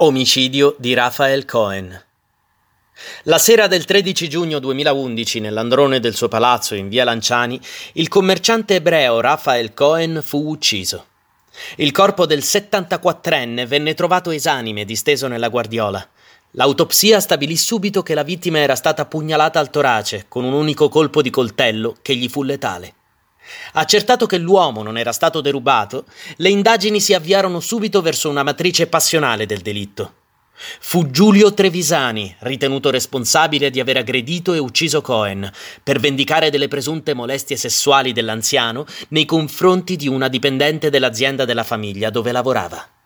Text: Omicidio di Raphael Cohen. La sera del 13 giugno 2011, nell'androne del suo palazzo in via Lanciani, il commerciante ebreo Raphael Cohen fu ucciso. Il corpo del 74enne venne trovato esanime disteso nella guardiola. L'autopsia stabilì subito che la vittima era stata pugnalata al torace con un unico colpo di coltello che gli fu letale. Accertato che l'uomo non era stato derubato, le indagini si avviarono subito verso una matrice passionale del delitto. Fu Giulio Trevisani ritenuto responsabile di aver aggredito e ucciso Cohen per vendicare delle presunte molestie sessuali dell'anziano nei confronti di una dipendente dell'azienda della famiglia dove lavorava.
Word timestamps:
Omicidio 0.00 0.76
di 0.78 0.94
Raphael 0.94 1.44
Cohen. 1.44 2.04
La 3.24 3.38
sera 3.38 3.66
del 3.66 3.84
13 3.84 4.28
giugno 4.28 4.60
2011, 4.60 5.40
nell'androne 5.40 5.98
del 5.98 6.14
suo 6.14 6.28
palazzo 6.28 6.76
in 6.76 6.88
via 6.88 7.02
Lanciani, 7.02 7.60
il 7.94 8.06
commerciante 8.06 8.76
ebreo 8.76 9.18
Raphael 9.18 9.74
Cohen 9.74 10.20
fu 10.22 10.50
ucciso. 10.50 11.06
Il 11.78 11.90
corpo 11.90 12.26
del 12.26 12.38
74enne 12.38 13.66
venne 13.66 13.94
trovato 13.94 14.30
esanime 14.30 14.84
disteso 14.84 15.26
nella 15.26 15.48
guardiola. 15.48 16.08
L'autopsia 16.52 17.18
stabilì 17.18 17.56
subito 17.56 18.04
che 18.04 18.14
la 18.14 18.22
vittima 18.22 18.58
era 18.58 18.76
stata 18.76 19.04
pugnalata 19.04 19.58
al 19.58 19.70
torace 19.70 20.26
con 20.28 20.44
un 20.44 20.52
unico 20.52 20.88
colpo 20.88 21.22
di 21.22 21.30
coltello 21.30 21.96
che 22.02 22.14
gli 22.14 22.28
fu 22.28 22.44
letale. 22.44 22.94
Accertato 23.72 24.26
che 24.26 24.38
l'uomo 24.38 24.82
non 24.82 24.98
era 24.98 25.12
stato 25.12 25.40
derubato, 25.40 26.04
le 26.36 26.50
indagini 26.50 27.00
si 27.00 27.14
avviarono 27.14 27.60
subito 27.60 28.00
verso 28.02 28.28
una 28.28 28.42
matrice 28.42 28.86
passionale 28.86 29.46
del 29.46 29.60
delitto. 29.60 30.12
Fu 30.80 31.08
Giulio 31.10 31.54
Trevisani 31.54 32.34
ritenuto 32.40 32.90
responsabile 32.90 33.70
di 33.70 33.78
aver 33.78 33.98
aggredito 33.98 34.54
e 34.54 34.58
ucciso 34.58 35.00
Cohen 35.00 35.48
per 35.82 36.00
vendicare 36.00 36.50
delle 36.50 36.66
presunte 36.66 37.14
molestie 37.14 37.56
sessuali 37.56 38.12
dell'anziano 38.12 38.84
nei 39.10 39.24
confronti 39.24 39.94
di 39.94 40.08
una 40.08 40.26
dipendente 40.26 40.90
dell'azienda 40.90 41.44
della 41.44 41.64
famiglia 41.64 42.10
dove 42.10 42.32
lavorava. 42.32 42.97